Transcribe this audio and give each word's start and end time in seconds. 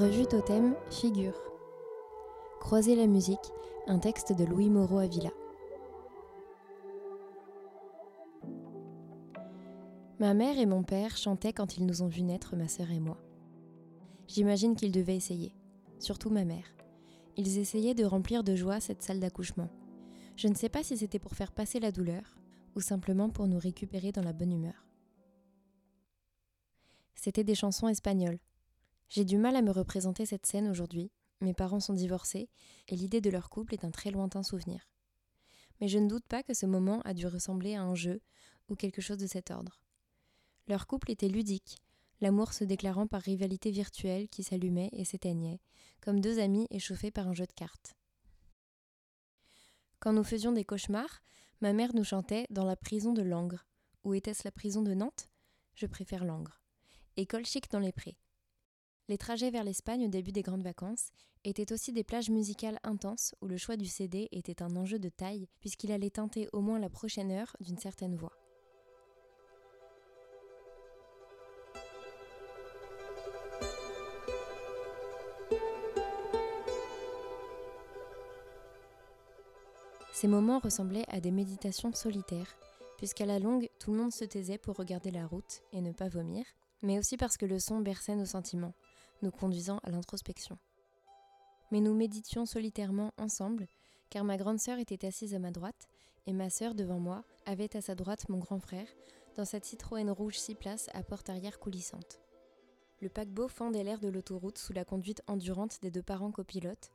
Revue 0.00 0.24
Totem, 0.24 0.74
Figure. 0.90 1.36
Croiser 2.58 2.96
la 2.96 3.06
musique, 3.06 3.52
un 3.86 3.98
texte 3.98 4.32
de 4.32 4.46
Louis 4.46 4.70
Moreau 4.70 4.96
Avila. 4.96 5.28
Ma 10.18 10.32
mère 10.32 10.58
et 10.58 10.64
mon 10.64 10.84
père 10.84 11.18
chantaient 11.18 11.52
quand 11.52 11.76
ils 11.76 11.84
nous 11.84 12.00
ont 12.00 12.06
vus 12.06 12.22
naître, 12.22 12.56
ma 12.56 12.66
sœur 12.66 12.90
et 12.90 12.98
moi. 12.98 13.18
J'imagine 14.26 14.74
qu'ils 14.74 14.90
devaient 14.90 15.16
essayer, 15.16 15.52
surtout 15.98 16.30
ma 16.30 16.46
mère. 16.46 16.74
Ils 17.36 17.58
essayaient 17.58 17.92
de 17.92 18.06
remplir 18.06 18.42
de 18.42 18.56
joie 18.56 18.80
cette 18.80 19.02
salle 19.02 19.20
d'accouchement. 19.20 19.68
Je 20.34 20.48
ne 20.48 20.54
sais 20.54 20.70
pas 20.70 20.82
si 20.82 20.96
c'était 20.96 21.18
pour 21.18 21.34
faire 21.34 21.52
passer 21.52 21.78
la 21.78 21.92
douleur 21.92 22.38
ou 22.74 22.80
simplement 22.80 23.28
pour 23.28 23.46
nous 23.46 23.58
récupérer 23.58 24.12
dans 24.12 24.24
la 24.24 24.32
bonne 24.32 24.52
humeur. 24.52 24.86
C'était 27.14 27.44
des 27.44 27.54
chansons 27.54 27.88
espagnoles, 27.88 28.38
j'ai 29.10 29.24
du 29.24 29.38
mal 29.38 29.56
à 29.56 29.62
me 29.62 29.72
représenter 29.72 30.24
cette 30.24 30.46
scène 30.46 30.68
aujourd'hui. 30.68 31.10
Mes 31.40 31.52
parents 31.52 31.80
sont 31.80 31.94
divorcés 31.94 32.48
et 32.88 32.96
l'idée 32.96 33.20
de 33.20 33.28
leur 33.28 33.50
couple 33.50 33.74
est 33.74 33.84
un 33.84 33.90
très 33.90 34.12
lointain 34.12 34.44
souvenir. 34.44 34.88
Mais 35.80 35.88
je 35.88 35.98
ne 35.98 36.08
doute 36.08 36.26
pas 36.26 36.42
que 36.44 36.54
ce 36.54 36.66
moment 36.66 37.00
a 37.02 37.12
dû 37.12 37.26
ressembler 37.26 37.74
à 37.74 37.82
un 37.82 37.94
jeu 37.94 38.20
ou 38.68 38.76
quelque 38.76 39.02
chose 39.02 39.18
de 39.18 39.26
cet 39.26 39.50
ordre. 39.50 39.82
Leur 40.68 40.86
couple 40.86 41.10
était 41.10 41.28
ludique, 41.28 41.82
l'amour 42.20 42.52
se 42.52 42.62
déclarant 42.62 43.08
par 43.08 43.22
rivalité 43.22 43.72
virtuelle 43.72 44.28
qui 44.28 44.44
s'allumait 44.44 44.90
et 44.92 45.04
s'éteignait, 45.04 45.60
comme 46.00 46.20
deux 46.20 46.38
amis 46.38 46.68
échauffés 46.70 47.10
par 47.10 47.26
un 47.26 47.34
jeu 47.34 47.46
de 47.46 47.52
cartes. 47.52 47.96
Quand 49.98 50.12
nous 50.12 50.24
faisions 50.24 50.52
des 50.52 50.64
cauchemars, 50.64 51.20
ma 51.60 51.72
mère 51.72 51.94
nous 51.94 52.04
chantait 52.04 52.46
dans 52.50 52.64
la 52.64 52.76
prison 52.76 53.12
de 53.12 53.22
Langres. 53.22 53.66
Ou 54.04 54.14
était-ce 54.14 54.42
la 54.44 54.52
prison 54.52 54.82
de 54.82 54.94
Nantes? 54.94 55.28
Je 55.74 55.86
préfère 55.86 56.24
Langres. 56.24 56.62
École 57.16 57.44
chic 57.44 57.70
dans 57.70 57.80
les 57.80 57.92
prés. 57.92 58.16
Les 59.10 59.18
trajets 59.18 59.50
vers 59.50 59.64
l'Espagne 59.64 60.04
au 60.04 60.08
début 60.08 60.30
des 60.30 60.42
grandes 60.42 60.62
vacances 60.62 61.10
étaient 61.42 61.72
aussi 61.72 61.92
des 61.92 62.04
plages 62.04 62.30
musicales 62.30 62.78
intenses 62.84 63.34
où 63.40 63.48
le 63.48 63.56
choix 63.56 63.76
du 63.76 63.86
CD 63.86 64.28
était 64.30 64.62
un 64.62 64.76
enjeu 64.76 65.00
de 65.00 65.08
taille 65.08 65.48
puisqu'il 65.58 65.90
allait 65.90 66.10
teinter 66.10 66.48
au 66.52 66.60
moins 66.60 66.78
la 66.78 66.88
prochaine 66.88 67.32
heure 67.32 67.56
d'une 67.58 67.76
certaine 67.76 68.14
voix. 68.14 68.30
Ces 80.12 80.28
moments 80.28 80.60
ressemblaient 80.60 81.08
à 81.08 81.18
des 81.18 81.32
méditations 81.32 81.92
solitaires, 81.94 82.56
puisqu'à 82.96 83.26
la 83.26 83.40
longue, 83.40 83.70
tout 83.80 83.90
le 83.90 83.98
monde 83.98 84.12
se 84.12 84.24
taisait 84.24 84.58
pour 84.58 84.76
regarder 84.76 85.10
la 85.10 85.26
route 85.26 85.62
et 85.72 85.80
ne 85.80 85.90
pas 85.90 86.08
vomir, 86.08 86.44
mais 86.82 86.98
aussi 86.98 87.16
parce 87.16 87.36
que 87.36 87.46
le 87.46 87.58
son 87.58 87.80
berçait 87.80 88.14
nos 88.14 88.24
sentiments, 88.24 88.74
nous 89.22 89.30
conduisant 89.30 89.78
à 89.82 89.90
l'introspection. 89.90 90.58
Mais 91.70 91.80
nous 91.80 91.94
méditions 91.94 92.46
solitairement 92.46 93.12
ensemble, 93.18 93.68
car 94.10 94.24
ma 94.24 94.36
grande 94.36 94.58
sœur 94.58 94.78
était 94.78 95.06
assise 95.06 95.34
à 95.34 95.38
ma 95.38 95.50
droite, 95.50 95.88
et 96.26 96.32
ma 96.32 96.50
sœur 96.50 96.74
devant 96.74 96.98
moi 96.98 97.24
avait 97.46 97.76
à 97.76 97.80
sa 97.80 97.94
droite 97.94 98.28
mon 98.28 98.38
grand 98.38 98.58
frère, 98.58 98.88
dans 99.36 99.44
cette 99.44 99.64
Citroën 99.64 100.10
rouge 100.10 100.38
six 100.38 100.54
places 100.54 100.90
à 100.92 101.02
porte 101.02 101.30
arrière 101.30 101.58
coulissante. 101.58 102.20
Le 103.00 103.08
paquebot 103.08 103.48
fendait 103.48 103.84
l'air 103.84 104.00
de 104.00 104.08
l'autoroute 104.08 104.58
sous 104.58 104.72
la 104.72 104.84
conduite 104.84 105.22
endurante 105.26 105.80
des 105.80 105.90
deux 105.90 106.02
parents 106.02 106.32
copilotes, 106.32 106.90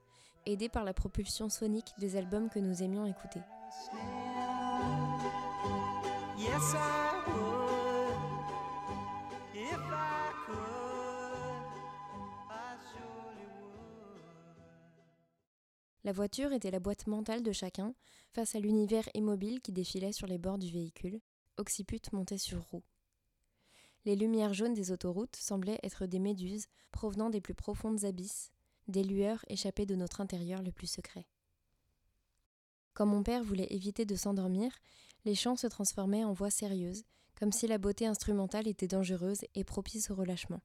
aidés 0.46 0.70
par 0.70 0.84
la 0.84 0.94
propulsion 0.94 1.50
sonique 1.50 1.94
des 1.98 2.16
albums 2.16 2.50
que 2.50 2.60
nous 2.60 2.84
aimions 2.84 3.06
écouter. 3.06 3.42
La 16.06 16.12
voiture 16.12 16.54
était 16.54 16.70
la 16.70 16.80
boîte 16.80 17.08
mentale 17.08 17.42
de 17.42 17.52
chacun 17.52 17.96
face 18.32 18.54
à 18.54 18.60
l'univers 18.60 19.10
immobile 19.16 19.60
qui 19.60 19.72
défilait 19.72 20.14
sur 20.14 20.28
les 20.28 20.38
bords 20.38 20.60
du 20.60 20.72
véhicule, 20.72 21.20
occiput 21.58 22.00
monté 22.14 22.38
sur 22.38 22.62
roue. 22.62 22.84
Les 24.06 24.16
lumières 24.16 24.54
jaunes 24.54 24.76
des 24.76 24.92
autoroutes 24.92 25.36
semblaient 25.36 25.80
être 25.82 26.06
des 26.06 26.20
méduses 26.20 26.68
provenant 26.92 27.32
des 27.32 27.42
plus 27.42 27.56
profondes 27.56 28.06
abysses, 28.06 28.52
des 28.88 29.04
lueurs 29.04 29.44
échappées 29.48 29.88
de 29.88 29.96
notre 29.96 30.22
intérieur 30.22 30.62
le 30.62 30.72
plus 30.72 30.86
secret. 30.86 31.26
Quand 32.94 33.08
mon 33.08 33.24
père 33.24 33.44
voulait 33.44 33.74
éviter 33.74 34.06
de 34.06 34.16
s'endormir, 34.16 34.78
les 35.26 35.34
chants 35.34 35.56
se 35.56 35.66
transformaient 35.66 36.24
en 36.24 36.34
voix 36.34 36.52
sérieuses, 36.52 37.04
comme 37.34 37.52
si 37.52 37.66
la 37.66 37.80
beauté 37.80 38.06
instrumentale 38.06 38.68
était 38.68 38.88
dangereuse 38.88 39.42
et 39.56 39.64
propice 39.64 40.12
au 40.12 40.16
relâchement. 40.16 40.62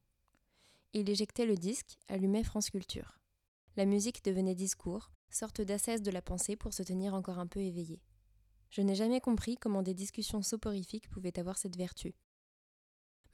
Il 0.93 1.09
éjectait 1.09 1.47
le 1.47 1.55
disque, 1.55 1.97
allumait 2.09 2.43
France 2.43 2.69
Culture. 2.69 3.17
La 3.75 3.85
musique 3.85 4.23
devenait 4.23 4.53
discours, 4.53 5.09
sorte 5.35 5.61
d'ascèse 5.61 6.01
de 6.01 6.11
la 6.11 6.21
pensée 6.21 6.55
pour 6.55 6.73
se 6.73 6.83
tenir 6.83 7.13
encore 7.13 7.39
un 7.39 7.47
peu 7.47 7.59
éveillé. 7.59 8.01
Je 8.69 8.81
n'ai 8.81 8.95
jamais 8.95 9.19
compris 9.19 9.57
comment 9.57 9.83
des 9.83 9.93
discussions 9.93 10.41
soporifiques 10.41 11.09
pouvaient 11.09 11.39
avoir 11.39 11.57
cette 11.57 11.75
vertu. 11.75 12.15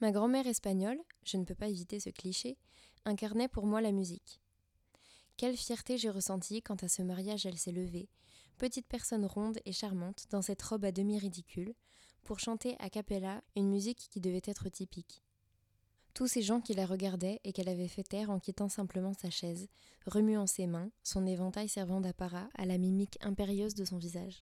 Ma 0.02 0.12
grand-mère 0.12 0.48
espagnole, 0.48 1.00
je 1.24 1.38
ne 1.38 1.44
peux 1.44 1.56
pas 1.56 1.70
éviter 1.70 2.00
ce 2.00 2.10
cliché, 2.10 2.58
incarnait 3.06 3.48
pour 3.48 3.66
moi 3.66 3.82
la 3.82 3.92
musique. 3.92 4.42
Quelle 5.38 5.58
fierté 5.58 5.98
j'ai 5.98 6.10
ressentie 6.10 6.62
quand 6.62 6.84
à 6.84 6.88
ce 6.88 7.04
mariage 7.04 7.46
elle 7.46 7.58
s'est 7.58 7.72
levée, 7.72 8.10
petite 8.58 8.88
personne 8.88 9.26
ronde 9.26 9.60
et 9.66 9.72
charmante 9.72 10.26
dans 10.32 10.42
cette 10.42 10.62
robe 10.62 10.86
à 10.86 10.92
demi 10.92 11.20
ridicule, 11.20 11.76
pour 12.24 12.40
chanter 12.40 12.76
a 12.80 12.90
cappella 12.90 13.44
une 13.56 13.70
musique 13.70 14.08
qui 14.10 14.20
devait 14.20 14.42
être 14.44 14.70
typique. 14.70 15.24
Tous 16.18 16.26
ces 16.26 16.42
gens 16.42 16.62
qui 16.62 16.74
la 16.74 16.88
regardaient 16.88 17.40
et 17.44 17.54
qu'elle 17.54 17.70
avait 17.70 17.88
fait 17.88 18.02
taire 18.02 18.32
en 18.32 18.40
quittant 18.40 18.70
simplement 18.70 19.14
sa 19.14 19.30
chaise, 19.30 19.70
remuant 20.08 20.48
ses 20.48 20.66
mains, 20.66 20.90
son 21.04 21.28
éventail 21.28 21.70
servant 21.70 22.02
d'apparat 22.02 22.50
à 22.56 22.66
la 22.66 22.80
mimique 22.80 23.20
impérieuse 23.22 23.76
de 23.76 23.86
son 23.86 24.00
visage. 24.00 24.44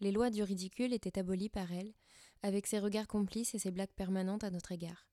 Les 0.00 0.10
lois 0.10 0.30
du 0.30 0.42
ridicule 0.42 0.94
étaient 0.94 1.18
abolies 1.18 1.50
par 1.50 1.70
elle, 1.70 1.92
avec 2.42 2.66
ses 2.66 2.78
regards 2.78 3.08
complices 3.08 3.54
et 3.54 3.58
ses 3.58 3.72
blagues 3.72 3.92
permanentes 3.94 4.42
à 4.42 4.50
notre 4.50 4.72
égard. 4.72 5.06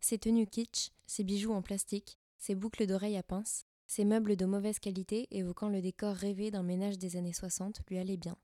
Ses 0.00 0.16
tenues 0.16 0.46
kitsch, 0.46 0.92
ses 1.04 1.24
bijoux 1.24 1.52
en 1.52 1.60
plastique, 1.60 2.16
ses 2.38 2.54
boucles 2.54 2.86
d'oreilles 2.86 3.18
à 3.18 3.22
pince, 3.22 3.66
ses 3.86 4.06
meubles 4.06 4.36
de 4.36 4.46
mauvaise 4.46 4.78
qualité 4.78 5.28
évoquant 5.30 5.68
le 5.68 5.82
décor 5.82 6.14
rêvé 6.14 6.50
d'un 6.50 6.62
ménage 6.62 6.96
des 6.96 7.18
années 7.18 7.34
60 7.34 7.82
lui 7.90 7.98
allaient 7.98 8.16
bien. 8.16 8.38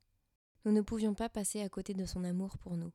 Nous 0.67 0.73
ne 0.73 0.83
pouvions 0.83 1.15
pas 1.15 1.31
passer 1.31 1.63
à 1.63 1.71
côté 1.71 1.95
de 1.95 2.05
son 2.05 2.25
amour 2.25 2.59
pour 2.59 2.77
nous. 2.77 2.93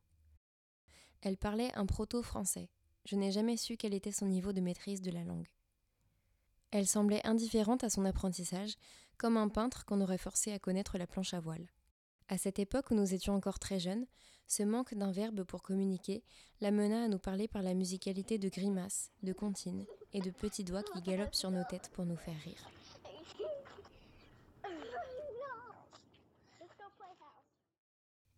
Elle 1.22 1.38
parlait 1.38 1.74
un 1.74 1.86
proto-français, 1.86 2.70
je 3.04 3.16
n'ai 3.16 3.30
jamais 3.30 3.56
su 3.56 3.76
quel 3.76 3.94
était 3.94 4.12
son 4.12 4.26
niveau 4.26 4.52
de 4.52 4.60
maîtrise 4.60 5.02
de 5.02 5.10
la 5.10 5.24
langue. 5.24 5.48
Elle 6.70 6.86
semblait 6.86 7.24
indifférente 7.26 7.84
à 7.84 7.90
son 7.90 8.04
apprentissage, 8.04 8.74
comme 9.16 9.36
un 9.36 9.48
peintre 9.48 9.84
qu'on 9.84 10.00
aurait 10.00 10.18
forcé 10.18 10.52
à 10.52 10.58
connaître 10.58 10.98
la 10.98 11.06
planche 11.06 11.34
à 11.34 11.40
voile. 11.40 11.68
À 12.28 12.38
cette 12.38 12.58
époque 12.58 12.90
où 12.90 12.94
nous 12.94 13.14
étions 13.14 13.34
encore 13.34 13.58
très 13.58 13.78
jeunes, 13.78 14.06
ce 14.46 14.62
manque 14.62 14.94
d'un 14.94 15.12
verbe 15.12 15.44
pour 15.44 15.62
communiquer 15.62 16.24
l'amena 16.60 17.04
à 17.04 17.08
nous 17.08 17.18
parler 17.18 17.48
par 17.48 17.62
la 17.62 17.74
musicalité 17.74 18.38
de 18.38 18.48
grimaces, 18.48 19.10
de 19.22 19.32
comptines 19.32 19.86
et 20.12 20.20
de 20.20 20.30
petits 20.30 20.64
doigts 20.64 20.82
qui 20.82 21.00
galopent 21.02 21.34
sur 21.34 21.50
nos 21.50 21.64
têtes 21.64 21.90
pour 21.92 22.06
nous 22.06 22.16
faire 22.16 22.38
rire. 22.44 22.68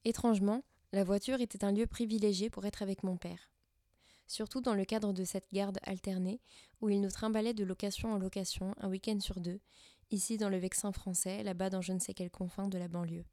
Étrangement, 0.04 0.62
la 0.92 1.04
voiture 1.04 1.40
était 1.40 1.64
un 1.64 1.72
lieu 1.72 1.86
privilégié 1.86 2.50
pour 2.50 2.64
être 2.64 2.82
avec 2.82 3.02
mon 3.02 3.16
père 3.16 3.50
surtout 4.26 4.60
dans 4.60 4.74
le 4.74 4.84
cadre 4.84 5.12
de 5.12 5.24
cette 5.24 5.50
garde 5.52 5.78
alternée 5.82 6.40
où 6.80 6.88
il 6.88 7.00
nous 7.00 7.10
trimballait 7.10 7.54
de 7.54 7.64
location 7.64 8.12
en 8.12 8.18
location 8.18 8.74
un 8.78 8.88
week-end 8.88 9.20
sur 9.20 9.40
deux, 9.40 9.60
ici 10.10 10.36
dans 10.36 10.48
le 10.48 10.58
Vexin 10.58 10.92
français, 10.92 11.42
là-bas 11.42 11.70
dans 11.70 11.80
je 11.80 11.92
ne 11.92 11.98
sais 11.98 12.14
quel 12.14 12.30
confin 12.30 12.68
de 12.68 12.78
la 12.78 12.88
banlieue. 12.88 13.24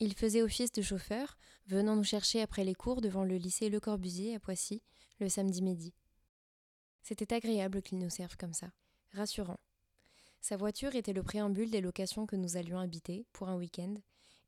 Il 0.00 0.14
faisait 0.14 0.42
office 0.42 0.72
de 0.72 0.82
chauffeur, 0.82 1.38
venant 1.66 1.94
nous 1.94 2.04
chercher 2.04 2.42
après 2.42 2.64
les 2.64 2.74
cours 2.74 3.00
devant 3.00 3.24
le 3.24 3.36
lycée 3.36 3.68
Le 3.68 3.78
Corbusier 3.78 4.34
à 4.34 4.40
Poissy, 4.40 4.82
le 5.20 5.28
samedi 5.28 5.62
midi. 5.62 5.94
C'était 7.02 7.34
agréable 7.34 7.82
qu'il 7.82 7.98
nous 7.98 8.10
serve 8.10 8.36
comme 8.36 8.52
ça, 8.52 8.72
rassurant. 9.12 9.60
Sa 10.40 10.56
voiture 10.56 10.96
était 10.96 11.12
le 11.12 11.22
préambule 11.22 11.70
des 11.70 11.80
locations 11.80 12.26
que 12.26 12.34
nous 12.34 12.56
allions 12.56 12.80
habiter 12.80 13.26
pour 13.32 13.48
un 13.48 13.56
week-end, 13.56 13.94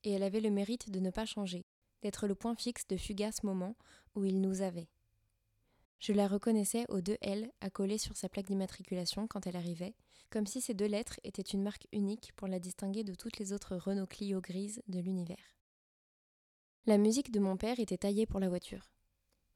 et 0.03 0.11
elle 0.11 0.25
avait 0.25 0.41
le 0.41 0.51
mérite 0.51 0.91
de 0.91 0.99
ne 0.99 1.11
pas 1.11 1.25
changer, 1.25 1.64
d'être 2.05 2.27
le 2.27 2.35
point 2.35 2.55
fixe 2.55 2.87
de 2.87 2.99
fugaces 2.99 3.43
moments 3.43 3.77
où 4.15 4.25
il 4.25 4.43
nous 4.43 4.61
avait. 4.61 4.89
Je 6.01 6.13
la 6.13 6.29
reconnaissais 6.29 6.85
aux 6.91 7.01
deux 7.01 7.17
L 7.23 7.51
accolées 7.63 7.97
sur 7.97 8.15
sa 8.15 8.29
plaque 8.29 8.45
d'immatriculation 8.45 9.27
quand 9.27 9.47
elle 9.47 9.57
arrivait, 9.57 9.95
comme 10.29 10.47
si 10.47 10.61
ces 10.61 10.75
deux 10.75 10.87
lettres 10.87 11.19
étaient 11.25 11.41
une 11.41 11.63
marque 11.63 11.89
unique 11.93 12.33
pour 12.37 12.47
la 12.47 12.59
distinguer 12.59 13.05
de 13.05 13.15
toutes 13.15 13.39
les 13.39 13.55
autres 13.55 13.77
Renault 13.77 14.07
Clio 14.07 14.43
grises 14.43 14.83
de 14.87 15.01
l'univers. 15.01 15.57
La 16.85 16.99
musique 16.99 17.31
de 17.31 17.41
mon 17.41 17.57
père 17.57 17.81
était 17.81 17.97
taillée 17.97 18.27
pour 18.27 18.39
la 18.39 18.51
voiture. 18.51 18.91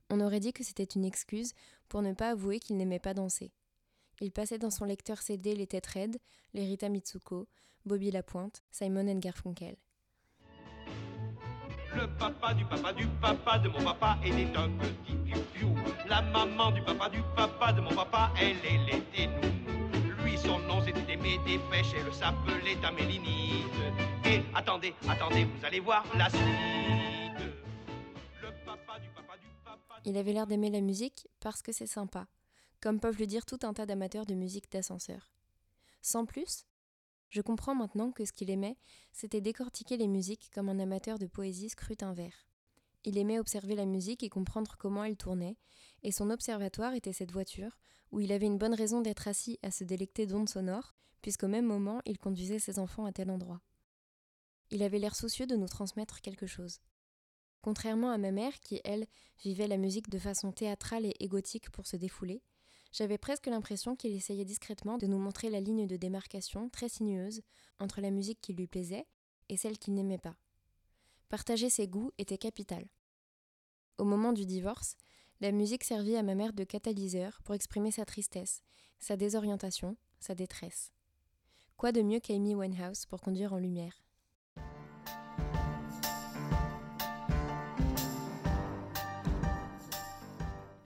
On 0.09 0.21
aurait 0.21 0.41
dit 0.41 0.55
que 0.55 0.65
c'était 0.65 0.85
une 0.85 1.05
excuse 1.05 1.53
pour 1.91 2.01
ne 2.01 2.15
pas 2.15 2.31
avouer 2.31 2.61
qu'il 2.61 2.79
n'aimait 2.79 2.99
pas 2.99 3.13
danser. 3.13 3.53
Il 4.23 4.33
passait 4.33 4.59
dans 4.59 4.71
son 4.71 4.87
lecteur 4.87 5.21
CD 5.21 5.55
les 5.55 5.67
têtes 5.67 5.87
raides, 5.87 6.17
les 6.55 6.65
Rita 6.65 6.89
Mitsuko, 6.89 7.47
Bobby 7.85 8.11
Lapointe, 8.11 8.63
Simon 8.71 9.19
Garfunkel. 9.19 9.77
Le 11.99 12.07
papa 12.07 12.55
du 12.55 12.65
papa 12.65 12.93
du 12.93 13.09
papa 13.21 13.59
de 13.59 13.69
mon 13.69 13.83
papa 13.83 14.19
était 14.25 14.57
un 14.57 14.71
petit 14.71 15.17
piou-piou. 15.17 15.75
La 16.09 16.23
maman 16.23 16.71
du 16.71 16.81
papa 16.83 17.09
du 17.09 17.21
papa 17.35 17.73
de 17.73 17.81
mon 17.81 17.93
papa, 17.93 18.31
elle, 18.41 18.57
elle 18.65 18.89
était 18.89 19.27
nounou. 19.27 19.91
Lui, 20.23 20.39
son 20.39 20.61
nom 20.61 20.81
c'était 20.81 21.15
Aimé 21.15 21.41
Dépêche, 21.45 21.95
elle 21.97 22.15
s'appelait 22.15 22.79
Amélinide. 22.85 23.67
Et 24.25 24.43
attendez, 24.55 24.95
attendez, 25.09 25.45
vous 25.47 25.65
allez 25.65 25.81
voir 25.81 26.05
la 26.17 26.31
suite. 26.31 26.41
Le 28.43 28.53
papa 28.65 29.01
du 29.01 29.09
papa 29.09 29.37
du 29.37 29.49
papa. 29.65 30.01
Il 30.05 30.17
avait 30.17 30.33
l'air 30.33 30.47
d'aimer 30.47 30.71
la 30.71 30.81
musique 30.81 31.27
parce 31.41 31.63
que 31.63 31.73
c'est 31.73 31.89
sympa, 31.89 32.29
comme 32.81 33.01
peuvent 33.01 33.19
le 33.19 33.27
dire 33.27 33.45
tout 33.45 33.59
un 33.65 33.75
tas 33.75 33.87
d'amateurs 33.87 34.25
de 34.25 34.35
musique 34.35 34.71
d'ascenseur. 34.71 35.33
Sans 36.01 36.27
plus, 36.27 36.65
je 37.31 37.43
comprends 37.43 37.75
maintenant 37.75 38.11
que 38.11 38.25
ce 38.25 38.33
qu'il 38.33 38.51
aimait, 38.51 38.79
c'était 39.13 39.41
décortiquer 39.41 39.97
les 39.97 40.09
musiques 40.09 40.51
comme 40.55 40.69
un 40.69 40.79
amateur 40.79 41.19
de 41.19 41.27
poésie 41.27 41.69
scrute 41.69 42.03
un 42.03 42.15
vers. 42.15 42.47
Il 43.05 43.19
aimait 43.19 43.39
observer 43.39 43.75
la 43.75 43.87
musique 43.87 44.23
et 44.23 44.29
comprendre 44.29 44.77
comment 44.79 45.05
elle 45.05 45.17
tournait, 45.17 45.57
et 46.03 46.13
son 46.13 46.31
observatoire 46.31 46.95
était 46.95 47.13
cette 47.13 47.33
voiture, 47.33 47.79
où 48.11 48.21
il 48.21 48.33
avait 48.33 48.47
une 48.47 48.59
bonne 48.59 48.75
raison 48.75 49.01
d'être 49.03 49.29
assis 49.29 49.59
à 49.63 49.71
se 49.71 49.85
délecter 49.85 50.27
d'ondes 50.27 50.49
sonores, 50.49 50.95
puisqu'au 51.21 51.49
même 51.49 51.67
moment 51.67 52.01
il 52.07 52.19
conduisait 52.19 52.59
ses 52.59 52.79
enfants 52.79 53.05
à 53.05 53.13
tel 53.13 53.31
endroit. 53.31 53.61
Il 54.71 54.83
avait 54.83 54.99
l'air 54.99 55.15
soucieux 55.15 55.47
de 55.47 55.57
nous 55.57 55.69
transmettre 55.69 56.21
quelque 56.21 56.47
chose. 56.47 56.81
Contrairement 57.61 58.11
à 58.11 58.19
ma 58.19 58.31
mère, 58.31 58.59
qui, 58.61 58.81
elle, 58.85 59.07
vivait 59.43 59.67
la 59.67 59.77
musique 59.77 60.11
de 60.11 60.19
façon 60.19 60.53
théâtrale 60.53 61.07
et 61.07 61.17
égotique 61.21 61.71
pour 61.71 61.87
se 61.87 61.97
défouler, 61.97 62.43
j'avais 62.93 63.19
presque 63.19 63.47
l'impression 63.47 63.97
qu'il 63.97 64.15
essayait 64.15 64.45
discrètement 64.45 64.99
de 64.99 65.07
nous 65.07 65.19
montrer 65.19 65.51
la 65.51 65.61
ligne 65.61 65.87
de 65.87 65.97
démarcation 65.97 66.69
très 66.71 66.89
sinueuse 66.89 67.43
entre 67.79 68.01
la 68.01 68.11
musique 68.11 68.41
qui 68.41 68.55
lui 68.55 68.67
plaisait 68.67 69.07
et 69.49 69.57
celle 69.57 69.79
qu'il 69.79 69.95
n'aimait 69.95 70.19
pas. 70.19 70.37
Partager 71.29 71.69
ses 71.69 71.87
goûts 71.87 72.13
était 72.19 72.39
capital. 72.39 72.85
Au 73.99 74.05
moment 74.05 74.33
du 74.33 74.47
divorce, 74.47 74.97
la 75.41 75.53
musique 75.53 75.85
servit 75.85 76.17
à 76.17 76.23
ma 76.23 76.35
mère 76.35 76.53
de 76.53 76.65
catalyseur 76.65 77.41
pour 77.45 77.55
exprimer 77.55 77.91
sa 77.91 78.05
tristesse, 78.05 78.63
sa 78.99 79.17
désorientation, 79.17 79.97
sa 80.19 80.35
détresse. 80.35 80.93
Quoi 81.77 81.93
de 81.93 82.03
mieux 82.03 82.21
qu'Amy 82.21 82.55
Winehouse 82.55 83.07
pour 83.07 83.21
conduire 83.21 83.53
en 83.53 83.59
lumière? 83.59 84.08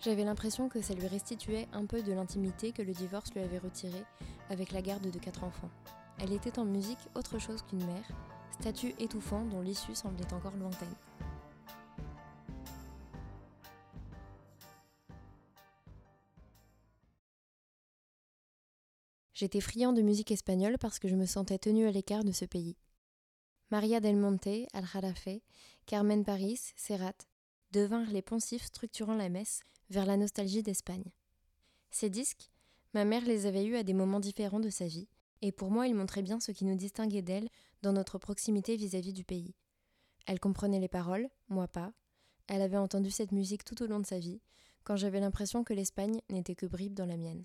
J'avais 0.04 0.24
l'impression 0.24 0.68
que 0.68 0.82
ça 0.82 0.94
lui 0.94 1.06
restituait 1.06 1.68
un 1.72 1.86
peu 1.86 2.02
de 2.02 2.12
l'intimité 2.12 2.72
que 2.72 2.82
le 2.82 2.92
divorce 2.92 3.32
lui 3.34 3.40
avait 3.40 3.58
retirée 3.58 4.04
avec 4.50 4.72
la 4.72 4.82
garde 4.82 5.08
de 5.08 5.18
quatre 5.20 5.44
enfants. 5.44 5.70
Elle 6.18 6.32
était 6.32 6.58
en 6.58 6.64
musique 6.64 6.98
autre 7.14 7.38
chose 7.38 7.62
qu'une 7.62 7.84
mère, 7.84 8.08
statut 8.58 8.94
étouffant 8.98 9.44
dont 9.44 9.60
l'issue 9.60 9.94
semblait 9.94 10.32
encore 10.32 10.56
lointaine. 10.56 10.94
J'étais 19.34 19.60
friand 19.60 19.92
de 19.92 20.02
musique 20.02 20.32
espagnole 20.32 20.78
parce 20.78 20.98
que 20.98 21.06
je 21.06 21.14
me 21.14 21.26
sentais 21.26 21.58
tenue 21.58 21.86
à 21.86 21.92
l'écart 21.92 22.24
de 22.24 22.32
ce 22.32 22.44
pays. 22.44 22.76
Maria 23.70 24.00
del 24.00 24.16
Monte, 24.16 24.66
Al 24.72 24.84
Jarafe, 24.84 25.40
Carmen 25.86 26.24
Paris, 26.24 26.72
Serrat 26.76 27.14
devinrent 27.72 28.10
les 28.10 28.22
poncifs 28.22 28.64
structurant 28.64 29.14
la 29.14 29.28
messe 29.28 29.62
vers 29.90 30.06
la 30.06 30.16
nostalgie 30.16 30.62
d'Espagne. 30.62 31.10
Ces 31.90 32.10
disques, 32.10 32.50
ma 32.94 33.04
mère 33.04 33.24
les 33.24 33.46
avait 33.46 33.64
eus 33.64 33.76
à 33.76 33.82
des 33.82 33.94
moments 33.94 34.20
différents 34.20 34.60
de 34.60 34.70
sa 34.70 34.86
vie, 34.86 35.08
et 35.40 35.52
pour 35.52 35.70
moi 35.70 35.86
ils 35.86 35.94
montraient 35.94 36.22
bien 36.22 36.40
ce 36.40 36.52
qui 36.52 36.64
nous 36.64 36.76
distinguait 36.76 37.22
d'elle 37.22 37.48
dans 37.82 37.92
notre 37.92 38.18
proximité 38.18 38.76
vis-à-vis 38.76 39.12
du 39.12 39.24
pays. 39.24 39.54
Elle 40.26 40.40
comprenait 40.40 40.80
les 40.80 40.88
paroles, 40.88 41.28
moi 41.48 41.66
pas. 41.66 41.92
Elle 42.46 42.62
avait 42.62 42.76
entendu 42.76 43.10
cette 43.10 43.32
musique 43.32 43.64
tout 43.64 43.82
au 43.82 43.86
long 43.86 44.00
de 44.00 44.06
sa 44.06 44.18
vie, 44.18 44.40
quand 44.84 44.96
j'avais 44.96 45.20
l'impression 45.20 45.64
que 45.64 45.74
l'Espagne 45.74 46.20
n'était 46.30 46.54
que 46.54 46.66
bribe 46.66 46.94
dans 46.94 47.06
la 47.06 47.16
mienne. 47.16 47.44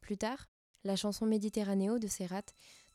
Plus 0.00 0.16
tard, 0.16 0.46
la 0.84 0.96
chanson 0.96 1.26
Méditerranéo 1.26 1.98
de 1.98 2.06
Serrat 2.06 2.44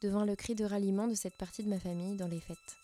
devint 0.02 0.26
le 0.26 0.36
cri 0.36 0.56
de 0.56 0.66
ralliement 0.66 1.08
de 1.08 1.16
cette 1.16 1.38
partie 1.38 1.64
de 1.64 1.70
ma 1.70 1.80
famille 1.80 2.16
dans 2.16 2.28
les 2.28 2.40
fêtes. 2.40 2.78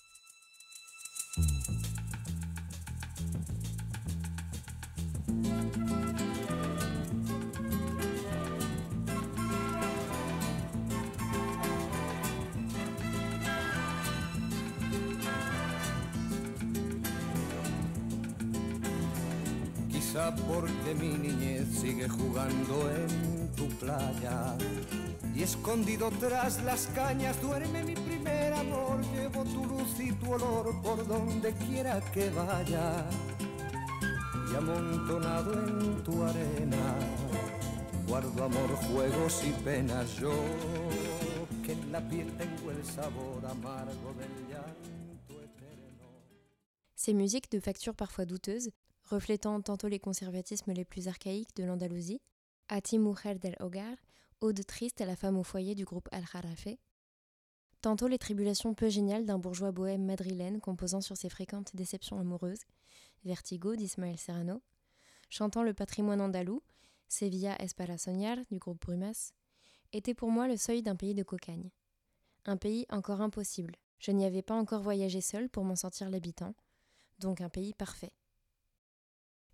Quizá 20.20 20.36
porque 20.36 20.96
mi 20.96 21.18
niñez 21.18 21.66
sigue 21.80 22.10
jugando 22.10 22.92
en 22.92 23.50
tu 23.56 23.70
playa 23.78 24.58
y 25.34 25.44
escondido 25.44 26.12
tras 26.20 26.62
las 26.64 26.88
cañas 26.88 27.42
duerme 27.42 27.86
mi 27.86 27.96
primer 27.96 28.52
amor. 28.54 29.00
Llevo 29.14 29.46
tu 29.46 29.66
luz 29.66 29.98
y 29.98 30.12
tu 30.12 30.34
olor 30.34 30.82
por 30.82 31.08
donde 31.08 31.54
quiera 31.54 32.02
que 32.12 32.30
vaya 32.32 33.06
y 34.52 34.56
amontonado 34.58 35.54
en 35.54 36.04
tu 36.04 36.22
arena 36.22 36.96
guardo 38.06 38.44
amor, 38.44 38.76
juegos 38.92 39.42
y 39.46 39.52
penas 39.64 40.18
yo 40.18 40.34
que 41.64 41.72
en 41.72 41.92
la 41.94 42.02
piel 42.10 42.28
tengo 42.38 42.72
el 42.72 42.84
sabor 42.84 43.46
amargo 43.50 44.14
del 44.18 44.50
llanto. 44.50 45.00
Ces 46.96 47.14
musiques 47.16 47.50
de 47.50 47.62
facture 47.62 47.96
parfois 47.96 48.26
douteuse, 48.28 48.72
reflétant 49.10 49.62
tantôt 49.62 49.88
les 49.88 50.00
conservatismes 50.00 50.72
les 50.72 50.86
plus 50.86 51.08
archaïques 51.08 51.56
de 51.56 51.64
l'Andalousie, 51.64 52.22
Ati 52.68 53.00
Mujer 53.00 53.36
del 53.36 53.56
Hogar, 53.60 53.96
ode 54.42 54.66
triste 54.66 55.02
à 55.02 55.06
la 55.06 55.16
femme 55.16 55.38
au 55.38 55.44
foyer 55.44 55.76
du 55.76 55.84
groupe 55.84 56.08
Al-Jarafe, 56.12 56.78
tantôt 57.82 58.08
les 58.08 58.20
tribulations 58.20 58.74
peu 58.74 58.90
géniales 58.90 59.26
d'un 59.26 59.40
bourgeois 59.40 59.72
bohème 59.72 60.06
madrilène 60.06 60.62
composant 60.62 61.02
sur 61.02 61.18
ses 61.18 61.30
fréquentes 61.30 61.76
déceptions 61.76 62.20
amoureuses, 62.20 62.62
Vertigo 63.26 63.76
d'Ismaël 63.76 64.18
Serrano, 64.18 64.62
chantant 65.30 65.64
le 65.64 65.74
patrimoine 65.74 66.22
andalou, 66.22 66.62
Sevilla 67.08 67.58
es 67.60 67.68
du 68.52 68.60
groupe 68.60 68.82
Brumas, 68.82 69.34
était 69.92 70.14
pour 70.14 70.30
moi 70.30 70.48
le 70.48 70.58
seuil 70.58 70.84
d'un 70.84 70.96
pays 70.96 71.16
de 71.16 71.24
cocagne. 71.24 71.72
Un 72.46 72.58
pays 72.58 72.86
encore 72.90 73.22
impossible. 73.22 73.76
Je 73.98 74.12
n'y 74.12 74.26
avais 74.26 74.44
pas 74.44 74.54
encore 74.54 74.82
voyagé 74.82 75.20
seul 75.20 75.50
pour 75.50 75.64
m'en 75.64 75.76
sortir 75.76 76.10
l'habitant, 76.10 76.54
donc 77.20 77.42
un 77.42 77.50
pays 77.50 77.74
parfait. 77.74 78.14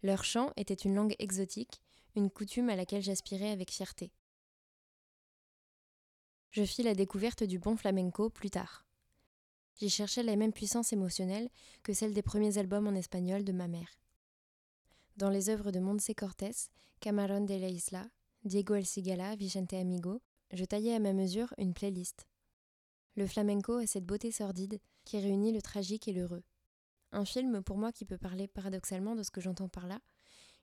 Leur 0.05 0.23
chant 0.23 0.53
était 0.55 0.75
une 0.75 0.93
langue 0.93 1.15
exotique, 1.17 1.81
une 2.15 2.29
coutume 2.29 2.69
à 2.69 2.75
laquelle 2.75 3.01
j'aspirais 3.01 3.49
avec 3.49 3.71
fierté. 3.71 4.11
Je 6.51 6.63
fis 6.63 6.83
la 6.83 6.93
découverte 6.93 7.43
du 7.43 7.57
bon 7.57 7.75
flamenco 7.75 8.29
plus 8.29 8.51
tard. 8.51 8.85
J'y 9.77 9.89
cherchais 9.89 10.21
la 10.21 10.35
même 10.35 10.53
puissance 10.53 10.93
émotionnelle 10.93 11.49
que 11.81 11.91
celle 11.91 12.13
des 12.13 12.21
premiers 12.21 12.59
albums 12.59 12.87
en 12.87 12.93
espagnol 12.93 13.43
de 13.43 13.51
ma 13.51 13.67
mère. 13.67 13.97
Dans 15.17 15.31
les 15.31 15.49
œuvres 15.49 15.71
de 15.71 15.79
Montse 15.79 16.11
Cortés, 16.15 16.69
Camarón 16.99 17.47
de 17.47 17.55
la 17.55 17.69
Isla, 17.69 18.07
Diego 18.43 18.75
El 18.75 18.85
Cigala, 18.85 19.35
Vicente 19.35 19.73
Amigo, 19.73 20.21
je 20.53 20.65
taillais 20.65 20.93
à 20.93 20.99
ma 20.99 21.13
mesure 21.13 21.51
une 21.57 21.73
playlist. 21.73 22.27
Le 23.15 23.25
flamenco 23.25 23.77
a 23.77 23.87
cette 23.87 24.05
beauté 24.05 24.31
sordide 24.31 24.79
qui 25.03 25.17
réunit 25.17 25.51
le 25.51 25.63
tragique 25.63 26.07
et 26.07 26.13
l'heureux. 26.13 26.43
Un 27.15 27.23
film 27.23 27.63
pour 27.63 27.77
moi 27.77 27.93
qui 27.93 28.03
peut 28.03 28.17
parler 28.17 28.45
paradoxalement 28.45 29.15
de 29.15 29.23
ce 29.23 29.31
que 29.31 29.39
j'entends 29.39 29.69
par 29.69 29.87
là. 29.87 30.01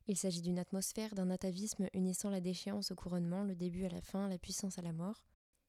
Il 0.07 0.19
s'agit 0.19 0.43
d'une 0.43 0.59
atmosphère, 0.59 1.15
d'un 1.15 1.31
atavisme 1.31 1.89
unissant 1.95 2.29
la 2.29 2.43
déchéance 2.43 2.91
au 2.91 2.95
couronnement, 2.95 3.43
le 3.43 3.55
début 3.55 3.87
à 3.87 3.89
la 3.89 4.03
fin, 4.03 4.29
la 4.29 4.37
puissance 4.37 4.77
à 4.77 4.83
la 4.83 4.93
mort. 4.93 5.25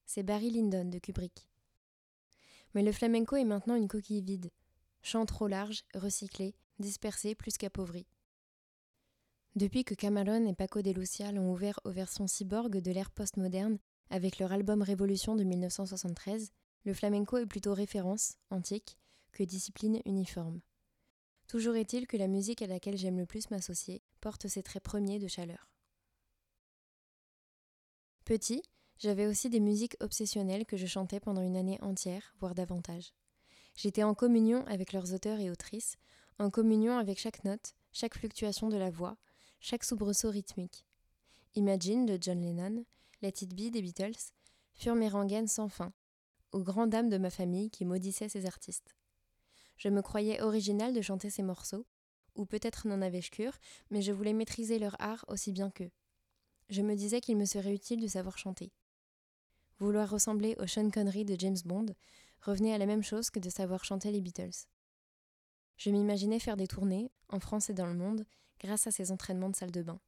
C'est 0.05 0.23
Barry 0.23 0.49
Lyndon 0.49 0.89
de 0.89 0.99
Kubrick. 0.99 1.47
Mais 2.73 2.83
le 2.83 2.91
flamenco 2.91 3.37
est 3.37 3.45
maintenant 3.45 3.75
une 3.75 3.87
coquille 3.87 4.21
vide, 4.21 4.51
chant 5.01 5.25
trop 5.25 5.47
large, 5.47 5.85
recyclé, 5.93 6.53
dispersé 6.79 7.33
plus 7.33 7.57
qu'appauvri. 7.57 8.05
Depuis 9.55 9.85
que 9.85 9.95
Cameron 9.95 10.45
et 10.47 10.53
Paco 10.53 10.81
de 10.81 10.91
Lucia 10.91 11.31
l'ont 11.31 11.53
ouvert 11.53 11.79
aux 11.85 11.91
versions 11.91 12.27
cyborg 12.27 12.81
de 12.81 12.91
l'ère 12.91 13.11
postmoderne 13.11 13.77
avec 14.09 14.37
leur 14.37 14.51
album 14.51 14.81
Révolution 14.81 15.37
de 15.37 15.45
1973, 15.45 16.51
le 16.83 16.93
flamenco 16.93 17.37
est 17.37 17.45
plutôt 17.45 17.73
référence, 17.73 18.35
antique, 18.49 18.97
que 19.31 19.43
discipline 19.43 20.01
uniforme. 20.03 20.59
Toujours 21.53 21.75
est-il 21.75 22.07
que 22.07 22.17
la 22.17 22.27
musique 22.27 22.63
à 22.63 22.65
laquelle 22.65 22.97
j'aime 22.97 23.19
le 23.19 23.27
plus 23.27 23.51
m'associer 23.51 24.01
porte 24.21 24.47
ses 24.47 24.63
traits 24.63 24.81
premiers 24.81 25.19
de 25.19 25.27
chaleur. 25.27 25.69
Petit, 28.25 28.63
j'avais 28.97 29.27
aussi 29.27 29.51
des 29.51 29.59
musiques 29.59 29.95
obsessionnelles 29.99 30.65
que 30.65 30.77
je 30.77 30.87
chantais 30.87 31.19
pendant 31.19 31.43
une 31.43 31.55
année 31.55 31.77
entière, 31.83 32.33
voire 32.39 32.55
davantage. 32.55 33.13
J'étais 33.75 34.01
en 34.01 34.15
communion 34.15 34.65
avec 34.65 34.93
leurs 34.93 35.13
auteurs 35.13 35.39
et 35.39 35.51
autrices, 35.51 35.97
en 36.39 36.49
communion 36.49 36.97
avec 36.97 37.19
chaque 37.19 37.43
note, 37.43 37.75
chaque 37.91 38.17
fluctuation 38.17 38.69
de 38.69 38.77
la 38.77 38.89
voix, 38.89 39.15
chaque 39.59 39.83
soubresaut 39.83 40.31
rythmique. 40.31 40.87
Imagine 41.53 42.07
de 42.07 42.17
John 42.19 42.41
Lennon, 42.41 42.83
Let 43.21 43.43
It 43.43 43.53
Be 43.53 43.69
des 43.71 43.83
Beatles 43.83 44.33
furent 44.73 44.95
mes 44.95 45.07
rengaines 45.07 45.47
sans 45.47 45.69
fin, 45.69 45.93
aux 46.51 46.63
grandes 46.63 46.89
dames 46.89 47.09
de 47.09 47.19
ma 47.19 47.29
famille 47.29 47.69
qui 47.69 47.85
maudissaient 47.85 48.27
ces 48.27 48.47
artistes. 48.47 48.95
Je 49.77 49.89
me 49.89 50.01
croyais 50.01 50.41
originale 50.41 50.93
de 50.93 51.01
chanter 51.01 51.29
ces 51.29 51.43
morceaux, 51.43 51.85
ou 52.35 52.45
peut-être 52.45 52.87
n'en 52.87 53.01
avais-je 53.01 53.31
cure, 53.31 53.57
mais 53.89 54.01
je 54.01 54.11
voulais 54.11 54.33
maîtriser 54.33 54.79
leur 54.79 54.95
art 54.99 55.25
aussi 55.27 55.51
bien 55.51 55.69
qu'eux. 55.69 55.91
Je 56.69 56.81
me 56.81 56.95
disais 56.95 57.21
qu'il 57.21 57.37
me 57.37 57.45
serait 57.45 57.73
utile 57.73 58.01
de 58.01 58.07
savoir 58.07 58.37
chanter. 58.37 58.71
Vouloir 59.79 60.09
ressembler 60.09 60.55
au 60.59 60.67
Sean 60.67 60.89
Connery 60.89 61.25
de 61.25 61.35
James 61.39 61.57
Bond 61.65 61.87
revenait 62.41 62.73
à 62.73 62.77
la 62.77 62.85
même 62.85 63.03
chose 63.03 63.29
que 63.29 63.39
de 63.39 63.49
savoir 63.49 63.83
chanter 63.83 64.11
les 64.11 64.21
Beatles. 64.21 64.67
Je 65.77 65.89
m'imaginais 65.89 66.39
faire 66.39 66.57
des 66.57 66.67
tournées, 66.67 67.11
en 67.29 67.39
France 67.39 67.69
et 67.69 67.73
dans 67.73 67.87
le 67.87 67.93
monde, 67.93 68.25
grâce 68.59 68.87
à 68.87 68.91
ces 68.91 69.11
entraînements 69.11 69.49
de 69.49 69.55
salle 69.55 69.71
de 69.71 69.81
bain. 69.81 69.99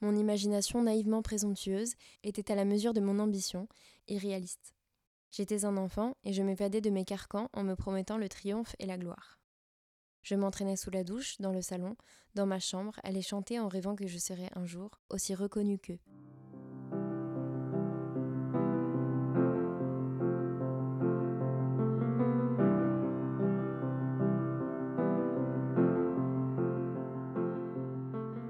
Mon 0.00 0.14
imagination 0.14 0.82
naïvement 0.82 1.22
présomptueuse 1.22 1.94
était 2.22 2.52
à 2.52 2.54
la 2.54 2.64
mesure 2.64 2.94
de 2.94 3.00
mon 3.00 3.18
ambition, 3.18 3.68
et 4.06 4.18
réaliste. 4.18 4.74
J'étais 5.30 5.64
un 5.64 5.76
enfant 5.76 6.16
et 6.24 6.32
je 6.32 6.42
m'évadais 6.42 6.80
de 6.80 6.90
mes 6.90 7.04
carcans 7.04 7.48
en 7.52 7.62
me 7.62 7.74
promettant 7.74 8.16
le 8.16 8.28
triomphe 8.28 8.74
et 8.78 8.86
la 8.86 8.96
gloire. 8.96 9.38
Je 10.22 10.34
m'entraînais 10.34 10.76
sous 10.76 10.90
la 10.90 11.04
douche, 11.04 11.38
dans 11.38 11.52
le 11.52 11.62
salon, 11.62 11.96
dans 12.34 12.46
ma 12.46 12.58
chambre, 12.58 12.98
à 13.02 13.10
les 13.10 13.22
chanter 13.22 13.60
en 13.60 13.68
rêvant 13.68 13.94
que 13.94 14.06
je 14.06 14.18
serais 14.18 14.50
un 14.54 14.66
jour 14.66 14.90
aussi 15.10 15.34
reconnue 15.34 15.78
qu'eux. 15.78 15.98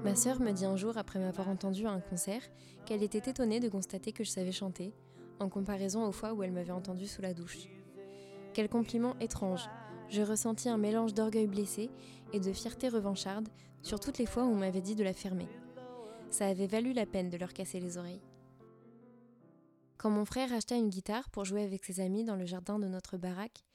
Ma 0.03 0.15
sœur 0.15 0.39
me 0.39 0.51
dit 0.51 0.65
un 0.65 0.75
jour, 0.75 0.97
après 0.97 1.19
m'avoir 1.19 1.49
entendu 1.49 1.85
à 1.85 1.91
un 1.91 2.01
concert, 2.01 2.41
qu'elle 2.85 3.03
était 3.03 3.29
étonnée 3.29 3.59
de 3.59 3.69
constater 3.69 4.11
que 4.11 4.23
je 4.23 4.31
savais 4.31 4.51
chanter, 4.51 4.91
en 5.39 5.49
comparaison 5.49 6.05
aux 6.05 6.11
fois 6.11 6.33
où 6.33 6.43
elle 6.43 6.51
m'avait 6.51 6.71
entendu 6.71 7.07
sous 7.07 7.21
la 7.21 7.33
douche. 7.33 7.67
Quel 8.53 8.69
compliment 8.69 9.17
étrange 9.19 9.69
Je 10.09 10.21
ressentis 10.21 10.69
un 10.69 10.77
mélange 10.77 11.13
d'orgueil 11.13 11.47
blessé 11.47 11.89
et 12.33 12.39
de 12.39 12.51
fierté 12.51 12.89
revancharde 12.89 13.49
sur 13.81 13.99
toutes 13.99 14.17
les 14.17 14.25
fois 14.25 14.43
où 14.45 14.49
on 14.49 14.55
m'avait 14.55 14.81
dit 14.81 14.95
de 14.95 15.03
la 15.03 15.13
fermer. 15.13 15.47
Ça 16.29 16.47
avait 16.47 16.67
valu 16.67 16.93
la 16.93 17.05
peine 17.05 17.29
de 17.29 17.37
leur 17.37 17.53
casser 17.53 17.79
les 17.79 17.97
oreilles. 17.97 18.21
Quand 19.97 20.09
mon 20.09 20.25
frère 20.25 20.53
acheta 20.53 20.75
une 20.75 20.89
guitare 20.89 21.29
pour 21.29 21.45
jouer 21.45 21.63
avec 21.63 21.83
ses 21.83 21.99
amis 21.99 22.23
dans 22.23 22.35
le 22.35 22.45
jardin 22.45 22.79
de 22.79 22.87
notre 22.87 23.17
baraque, 23.17 23.65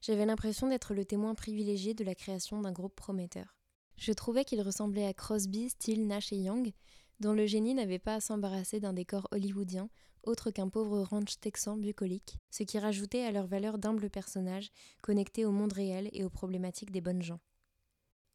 j'avais 0.00 0.26
l'impression 0.26 0.68
d'être 0.68 0.94
le 0.94 1.04
témoin 1.04 1.34
privilégié 1.34 1.94
de 1.94 2.04
la 2.04 2.14
création 2.14 2.60
d'un 2.60 2.72
groupe 2.72 2.94
prometteur. 2.94 3.56
Je 3.96 4.12
trouvais 4.12 4.44
qu'il 4.44 4.60
ressemblait 4.62 5.06
à 5.06 5.14
Crosby, 5.14 5.70
Steele, 5.70 6.06
Nash 6.06 6.32
et 6.32 6.36
Young, 6.36 6.72
dont 7.20 7.32
le 7.32 7.46
génie 7.46 7.74
n'avait 7.74 7.98
pas 7.98 8.14
à 8.14 8.20
s'embarrasser 8.20 8.80
d'un 8.80 8.92
décor 8.92 9.28
hollywoodien 9.30 9.88
autre 10.26 10.50
qu'un 10.50 10.68
pauvre 10.68 11.02
ranch 11.02 11.38
texan 11.40 11.76
bucolique, 11.76 12.38
ce 12.50 12.62
qui 12.62 12.78
rajoutait 12.78 13.24
à 13.24 13.32
leur 13.32 13.46
valeur 13.46 13.78
d'humbles 13.78 14.10
personnages 14.10 14.70
connectés 15.02 15.44
au 15.44 15.50
monde 15.50 15.72
réel 15.72 16.08
et 16.12 16.24
aux 16.24 16.30
problématiques 16.30 16.90
des 16.90 17.00
bonnes 17.00 17.22
gens. 17.22 17.40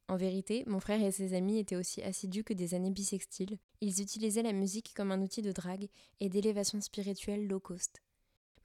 En 0.10 0.17
vérité, 0.17 0.63
mon 0.65 0.79
frère 0.79 1.03
et 1.03 1.12
ses 1.12 1.36
amis 1.36 1.60
étaient 1.60 1.75
aussi 1.75 2.01
assidus 2.01 2.43
que 2.43 2.53
des 2.53 2.74
années 2.74 2.89
bissextiles. 2.89 3.60
Ils 3.79 4.01
utilisaient 4.01 4.41
la 4.41 4.53
musique 4.53 4.91
comme 4.96 5.12
un 5.12 5.22
outil 5.22 5.43
de 5.43 5.51
drague 5.51 5.88
et 6.19 6.29
d'élévation 6.29 6.81
spirituelle 6.81 7.48
low 7.48 7.60
cost. 7.60 8.01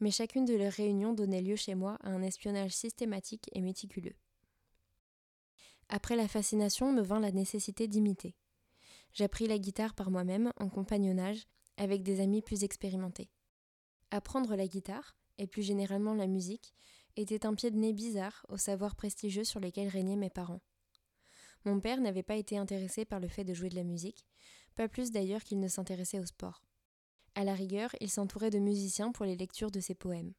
Mais 0.00 0.10
chacune 0.10 0.46
de 0.46 0.54
leurs 0.54 0.72
réunions 0.72 1.12
donnait 1.12 1.42
lieu 1.42 1.56
chez 1.56 1.74
moi 1.74 1.98
à 2.02 2.08
un 2.08 2.22
espionnage 2.22 2.74
systématique 2.74 3.50
et 3.52 3.60
méticuleux. 3.60 4.16
Après 5.90 6.16
la 6.16 6.28
fascination 6.28 6.92
me 6.92 7.02
vint 7.02 7.20
la 7.20 7.30
nécessité 7.30 7.88
d'imiter. 7.88 8.34
J'appris 9.12 9.46
la 9.46 9.58
guitare 9.58 9.94
par 9.94 10.10
moi-même 10.10 10.50
en 10.58 10.70
compagnonnage 10.70 11.46
avec 11.76 12.02
des 12.02 12.20
amis 12.20 12.42
plus 12.42 12.64
expérimentés. 12.64 13.30
Apprendre 14.10 14.56
la 14.56 14.66
guitare, 14.66 15.16
et 15.38 15.46
plus 15.46 15.62
généralement 15.62 16.14
la 16.14 16.26
musique, 16.26 16.74
était 17.16 17.46
un 17.46 17.54
pied 17.54 17.70
de 17.70 17.76
nez 17.76 17.92
bizarre 17.92 18.44
au 18.48 18.56
savoir 18.56 18.96
prestigieux 18.96 19.44
sur 19.44 19.60
lesquels 19.60 19.88
régnaient 19.88 20.16
mes 20.16 20.30
parents. 20.30 20.60
Mon 21.64 21.80
père 21.80 22.00
n'avait 22.00 22.22
pas 22.22 22.36
été 22.36 22.58
intéressé 22.58 23.04
par 23.04 23.20
le 23.20 23.28
fait 23.28 23.44
de 23.44 23.54
jouer 23.54 23.68
de 23.68 23.76
la 23.76 23.84
musique, 23.84 24.26
pas 24.76 24.88
plus 24.88 25.10
d'ailleurs 25.10 25.42
qu'il 25.42 25.60
ne 25.60 25.68
s'intéressait 25.68 26.18
au 26.18 26.26
sport. 26.26 26.62
À 27.34 27.44
la 27.44 27.54
rigueur, 27.54 27.94
il 28.00 28.10
s'entourait 28.10 28.50
de 28.50 28.58
musiciens 28.58 29.12
pour 29.12 29.24
les 29.24 29.36
lectures 29.36 29.70
de 29.70 29.80
ses 29.80 29.94
poèmes. 29.94 30.34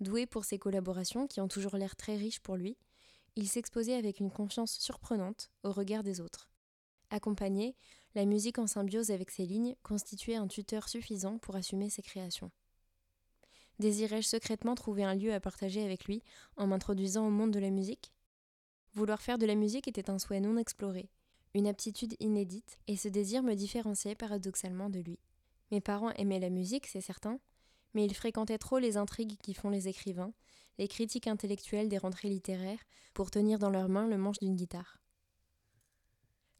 Doué 0.00 0.26
pour 0.26 0.44
ses 0.44 0.58
collaborations, 0.58 1.26
qui 1.26 1.40
ont 1.40 1.48
toujours 1.48 1.76
l'air 1.76 1.96
très 1.96 2.16
riches 2.16 2.40
pour 2.40 2.56
lui, 2.56 2.78
il 3.36 3.48
s'exposait 3.48 3.94
avec 3.94 4.20
une 4.20 4.30
confiance 4.30 4.72
surprenante 4.78 5.50
au 5.64 5.72
regard 5.72 6.02
des 6.02 6.20
autres. 6.20 6.50
Accompagné, 7.10 7.76
la 8.14 8.24
musique 8.24 8.58
en 8.58 8.66
symbiose 8.66 9.10
avec 9.10 9.30
ses 9.30 9.46
lignes 9.46 9.74
constituait 9.82 10.36
un 10.36 10.46
tuteur 10.46 10.88
suffisant 10.88 11.38
pour 11.38 11.56
assumer 11.56 11.88
ses 11.88 12.02
créations. 12.02 12.50
Désirais-je 13.78 14.28
secrètement 14.28 14.74
trouver 14.74 15.02
un 15.04 15.14
lieu 15.14 15.32
à 15.32 15.40
partager 15.40 15.82
avec 15.82 16.04
lui 16.04 16.22
en 16.56 16.66
m'introduisant 16.66 17.26
au 17.26 17.30
monde 17.30 17.52
de 17.52 17.58
la 17.58 17.70
musique? 17.70 18.12
Vouloir 18.94 19.22
faire 19.22 19.38
de 19.38 19.46
la 19.46 19.54
musique 19.54 19.88
était 19.88 20.10
un 20.10 20.18
souhait 20.18 20.40
non 20.40 20.58
exploré, 20.58 21.08
une 21.54 21.66
aptitude 21.66 22.14
inédite, 22.20 22.78
et 22.86 22.96
ce 22.96 23.08
désir 23.08 23.42
me 23.42 23.54
différenciait 23.54 24.14
paradoxalement 24.14 24.90
de 24.90 25.00
lui. 25.00 25.18
Mes 25.70 25.80
parents 25.80 26.12
aimaient 26.12 26.38
la 26.38 26.50
musique, 26.50 26.86
c'est 26.86 27.00
certain, 27.00 27.40
mais 27.94 28.04
ils 28.04 28.14
fréquentaient 28.14 28.58
trop 28.58 28.78
les 28.78 28.98
intrigues 28.98 29.38
qui 29.42 29.54
font 29.54 29.70
les 29.70 29.88
écrivains, 29.88 30.32
les 30.78 30.88
critiques 30.88 31.26
intellectuelles 31.26 31.88
des 31.88 31.98
rentrées 31.98 32.28
littéraires, 32.28 32.84
pour 33.14 33.30
tenir 33.30 33.58
dans 33.58 33.70
leurs 33.70 33.88
mains 33.88 34.06
le 34.06 34.18
manche 34.18 34.38
d'une 34.38 34.56
guitare. 34.56 35.01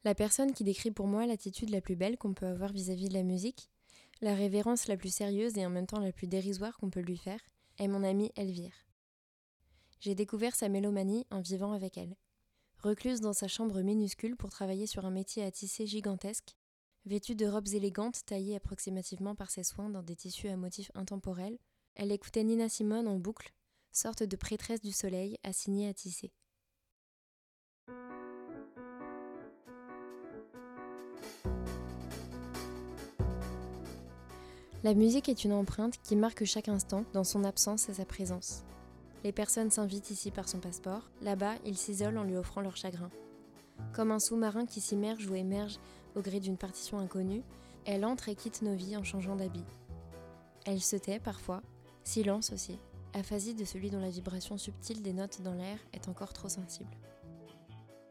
La 0.05 0.15
personne 0.15 0.53
qui 0.53 0.65
décrit 0.65 0.91
pour 0.91 1.07
moi 1.07 1.27
l'attitude 1.27 1.71
la 1.71 1.81
plus 1.81 1.95
belle 1.95 2.19
qu'on 2.19 2.35
peut 2.35 2.47
avoir 2.47 2.73
vis-à-vis 2.73 3.09
de 3.09 3.15
la 3.15 3.23
musique, 3.23 3.71
la 4.21 4.35
révérence 4.35 4.89
la 4.89 4.97
plus 4.97 5.15
sérieuse 5.15 5.57
et 5.57 5.65
en 5.65 5.71
même 5.71 5.87
temps 5.87 6.01
la 6.01 6.13
plus 6.13 6.27
dérisoire 6.27 6.77
qu'on 6.77 6.91
peut 6.91 7.01
lui 7.01 7.17
faire, 7.17 7.41
est 7.79 7.89
mon 7.89 8.03
amie 8.03 8.33
Elvire. 8.37 8.87
J'ai 10.01 10.15
découvert 10.17 10.57
sa 10.57 10.69
mélomanie 10.69 11.27
en 11.31 11.41
vivant 11.41 11.73
avec 11.73 11.97
elle. 11.97 12.17
Recluse 12.79 13.21
dans 13.21 13.33
sa 13.33 13.47
chambre 13.47 13.81
minuscule 13.83 14.37
pour 14.37 14.51
travailler 14.51 14.89
sur 14.89 15.07
un 15.07 15.13
métier 15.13 15.45
à 15.45 15.53
tisser 15.53 15.87
gigantesque, 15.87 16.57
vêtue 17.07 17.37
de 17.37 17.47
robes 17.47 17.69
élégantes 17.69 18.25
taillées 18.27 18.57
approximativement 18.57 19.37
par 19.37 19.51
ses 19.51 19.63
soins 19.63 19.89
dans 19.89 20.03
des 20.03 20.17
tissus 20.17 20.49
à 20.49 20.57
motifs 20.57 20.91
intemporels, 20.95 21.59
elle 21.95 22.11
écoutait 22.11 22.43
Nina 22.43 22.69
Simone 22.69 23.07
en 23.07 23.19
boucle, 23.19 23.53
sorte 23.93 24.25
de 24.25 24.37
prêtresse 24.37 24.81
du 24.81 24.93
soleil 24.93 25.39
assignée 25.45 25.89
à 25.89 25.95
tisser. 25.95 26.33
La 34.85 34.95
musique 34.95 35.29
est 35.29 35.45
une 35.45 35.53
empreinte 35.53 35.99
qui 36.03 36.17
marque 36.17 36.45
chaque 36.45 36.69
instant 36.69 37.05
dans 37.13 37.23
son 37.23 37.45
absence 37.45 37.89
et 37.89 37.95
sa 37.95 38.05
présence. 38.05 38.65
Les 39.23 39.31
personnes 39.31 39.71
s'invitent 39.71 40.11
ici 40.11 40.33
par 40.33 40.49
son 40.49 40.59
passeport, 40.59 41.09
là-bas 41.21 41.55
ils 41.65 41.77
s'isolent 41.77 42.19
en 42.19 42.25
lui 42.25 42.37
offrant 42.37 42.63
leur 42.63 42.77
chagrin. 42.77 43.11
Comme 43.93 44.11
un 44.11 44.19
sous-marin 44.19 44.67
qui 44.67 44.81
s'immerge 44.81 45.29
ou 45.29 45.37
émerge 45.37 45.79
au 46.17 46.21
gré 46.21 46.41
d'une 46.41 46.57
partition 46.57 46.99
inconnue, 46.99 47.45
elle 47.85 48.05
entre 48.05 48.29
et 48.29 48.35
quitte 48.35 48.63
nos 48.63 48.75
vies 48.75 48.97
en 48.97 49.05
changeant 49.05 49.37
d'habit. 49.37 49.65
Elle 50.67 50.81
se 50.81 50.97
tait 50.97 51.21
parfois, 51.21 51.63
silence 52.03 52.53
aussi, 52.53 52.77
aphasie 53.15 53.55
de 53.55 53.65
celui 53.65 53.89
dont 53.89 54.01
la 54.01 54.11
vibration 54.11 54.59
subtile 54.59 55.01
des 55.01 55.13
notes 55.13 55.43
dans 55.43 55.55
l'air 55.55 55.79
est 55.93 56.09
encore 56.09 56.33
trop 56.33 56.49
sensible. 56.49 56.91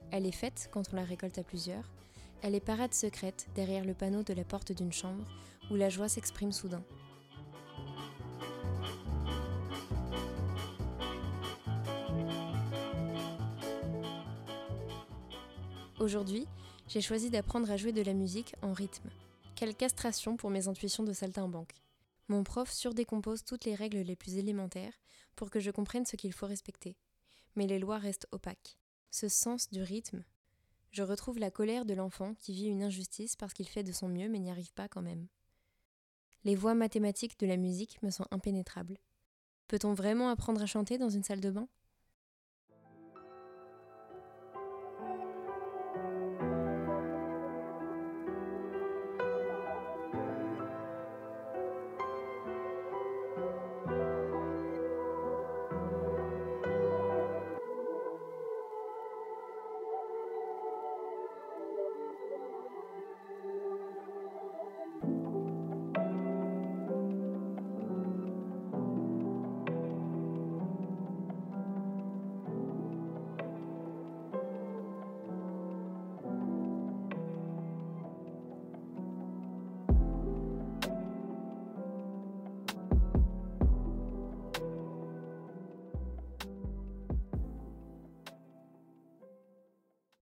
Elle 0.10 0.26
est 0.26 0.32
faite 0.32 0.70
quand 0.72 0.84
on 0.94 0.96
la 0.96 1.04
récolte 1.04 1.38
à 1.38 1.44
plusieurs, 1.44 1.92
elle 2.42 2.56
est 2.56 2.60
parade 2.60 2.94
secrète 2.94 3.48
derrière 3.56 3.86
le 3.86 3.94
panneau 3.94 4.24
de 4.24 4.34
la 4.34 4.44
porte 4.44 4.72
d'une 4.72 4.92
chambre 4.92 5.26
où 5.70 5.76
la 5.76 5.90
joie 5.90 6.10
s'exprime 6.10 6.52
soudain. 6.52 6.84
Aujourd'hui, 16.00 16.48
j'ai 16.88 17.02
choisi 17.02 17.30
d'apprendre 17.30 17.70
à 17.70 17.78
jouer 17.78 17.92
de 17.92 18.02
la 18.02 18.14
musique 18.14 18.56
en 18.64 18.74
rythme. 18.74 19.12
Quelle 19.56 19.76
castration 19.76 20.36
pour 20.36 20.50
mes 20.50 20.68
intuitions 20.68 21.04
de 21.04 21.14
saltimbanque. 21.14 21.76
Mon 22.28 22.44
prof 22.44 22.72
surdécompose 22.72 23.44
toutes 23.44 23.66
les 23.66 23.76
règles 23.76 24.00
les 24.00 24.16
plus 24.16 24.38
élémentaires 24.38 24.94
pour 25.36 25.52
que 25.52 25.60
je 25.60 25.70
comprenne 25.70 26.06
ce 26.06 26.16
qu'il 26.16 26.34
faut 26.34 26.48
respecter. 26.48 26.98
Mais 27.56 27.68
les 27.68 27.78
lois 27.78 28.00
restent 28.00 28.28
opaques. 28.32 28.80
Ce 29.12 29.28
sens 29.28 29.70
du 29.70 29.84
rythme, 29.84 30.24
je 30.92 31.04
retrouve 31.04 31.40
la 31.40 31.52
colère 31.52 31.86
de 31.86 31.94
l'enfant 31.94 32.34
qui 32.36 32.54
vit 32.54 32.68
une 32.68 32.84
injustice 32.84 33.36
parce 33.36 33.54
qu'il 33.54 33.68
fait 33.68 33.84
de 33.84 33.92
son 33.92 34.08
mieux 34.08 34.30
mais 34.30 34.40
n'y 34.40 34.52
arrive 34.52 34.74
pas 34.74 34.88
quand 34.88 35.02
même. 35.02 35.28
Les 36.44 36.56
voix 36.56 36.74
mathématiques 36.74 37.40
de 37.40 37.48
la 37.48 37.58
musique 37.58 38.02
me 38.04 38.10
sont 38.10 38.26
impénétrables. 38.32 38.98
Peut-on 39.68 39.94
vraiment 39.94 40.30
apprendre 40.30 40.62
à 40.62 40.66
chanter 40.66 40.98
dans 40.98 41.10
une 41.10 41.24
salle 41.24 41.40
de 41.40 41.52
bain? 41.52 41.68